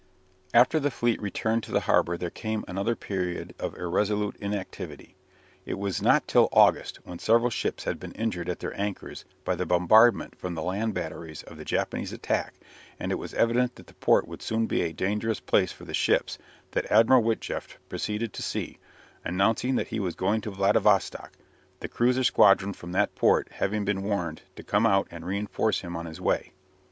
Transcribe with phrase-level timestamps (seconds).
[0.51, 5.15] After the fleet returned to the harbour there came another period of irresolute inactivity.
[5.63, 9.53] It was not till August, when several ships had been injured at their anchors by
[9.53, 12.55] the bombardment from the land batteries of the Japanese attack,
[12.99, 15.93] and it was evident that the port would soon be a dangerous place for the
[15.93, 16.39] ships,
[16.71, 18.79] that Admiral Witjeft proceeded to sea,
[19.23, 21.33] announcing that he was going to Vladivostock,
[21.79, 25.95] the cruiser squadron from that port having been warned to come out and reinforce him
[25.95, 26.53] on his way.